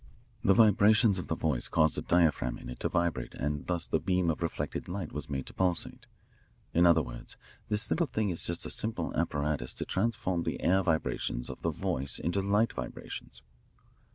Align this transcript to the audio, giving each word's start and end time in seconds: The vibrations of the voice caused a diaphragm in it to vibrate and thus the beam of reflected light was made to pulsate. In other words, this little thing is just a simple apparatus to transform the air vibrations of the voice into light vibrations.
The 0.43 0.55
vibrations 0.55 1.19
of 1.19 1.27
the 1.27 1.35
voice 1.35 1.67
caused 1.67 1.95
a 1.95 2.01
diaphragm 2.01 2.57
in 2.57 2.69
it 2.69 2.79
to 2.79 2.89
vibrate 2.89 3.35
and 3.35 3.67
thus 3.67 3.85
the 3.85 3.99
beam 3.99 4.31
of 4.31 4.41
reflected 4.41 4.87
light 4.87 5.11
was 5.11 5.29
made 5.29 5.45
to 5.45 5.53
pulsate. 5.53 6.07
In 6.73 6.87
other 6.87 7.03
words, 7.03 7.37
this 7.69 7.87
little 7.91 8.07
thing 8.07 8.31
is 8.31 8.43
just 8.47 8.65
a 8.65 8.71
simple 8.71 9.15
apparatus 9.15 9.75
to 9.75 9.85
transform 9.85 10.41
the 10.41 10.59
air 10.63 10.81
vibrations 10.81 11.51
of 11.51 11.61
the 11.61 11.69
voice 11.69 12.17
into 12.17 12.41
light 12.41 12.73
vibrations. 12.73 13.43